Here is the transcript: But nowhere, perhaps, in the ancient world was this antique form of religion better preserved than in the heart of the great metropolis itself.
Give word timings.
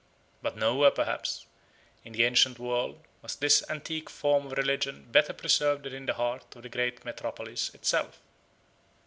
But 0.41 0.57
nowhere, 0.57 0.89
perhaps, 0.89 1.45
in 2.03 2.13
the 2.13 2.23
ancient 2.23 2.57
world 2.57 3.03
was 3.21 3.35
this 3.35 3.63
antique 3.69 4.09
form 4.09 4.47
of 4.47 4.53
religion 4.53 5.05
better 5.11 5.31
preserved 5.31 5.83
than 5.83 5.93
in 5.93 6.07
the 6.07 6.15
heart 6.15 6.55
of 6.55 6.63
the 6.63 6.69
great 6.69 7.05
metropolis 7.05 7.69
itself. 7.75 8.19